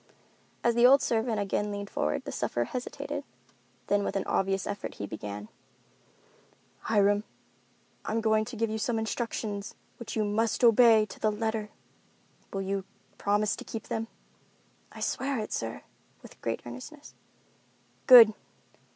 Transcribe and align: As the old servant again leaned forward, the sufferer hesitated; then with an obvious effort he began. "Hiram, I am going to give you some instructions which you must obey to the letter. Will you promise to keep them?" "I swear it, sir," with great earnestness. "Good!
As 0.63 0.73
the 0.73 0.87
old 0.87 1.03
servant 1.03 1.39
again 1.39 1.69
leaned 1.71 1.91
forward, 1.91 2.25
the 2.25 2.31
sufferer 2.31 2.63
hesitated; 2.63 3.23
then 3.85 4.03
with 4.03 4.15
an 4.15 4.23
obvious 4.25 4.65
effort 4.65 4.95
he 4.95 5.05
began. 5.05 5.47
"Hiram, 6.79 7.23
I 8.03 8.11
am 8.13 8.19
going 8.19 8.43
to 8.45 8.55
give 8.55 8.71
you 8.71 8.79
some 8.79 8.97
instructions 8.97 9.75
which 9.97 10.15
you 10.15 10.23
must 10.25 10.63
obey 10.63 11.05
to 11.05 11.19
the 11.19 11.31
letter. 11.31 11.69
Will 12.51 12.63
you 12.63 12.83
promise 13.19 13.55
to 13.57 13.63
keep 13.63 13.89
them?" 13.89 14.07
"I 14.91 15.01
swear 15.01 15.37
it, 15.37 15.53
sir," 15.53 15.83
with 16.23 16.41
great 16.41 16.63
earnestness. 16.65 17.13
"Good! 18.07 18.33